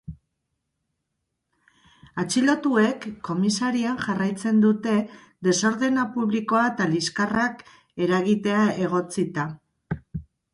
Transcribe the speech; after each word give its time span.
Atxilotuek 2.23 3.05
komisarian 3.27 3.99
jarraitzen 4.07 4.63
dute 4.63 4.95
desordena 5.49 6.07
publikoa 6.17 6.63
eta 6.71 6.89
liskarrak 6.95 7.63
eragitea 8.07 8.65
egotzita. 8.89 9.47